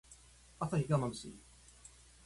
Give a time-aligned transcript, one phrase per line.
[0.57, 1.37] 朝日がまぶしい。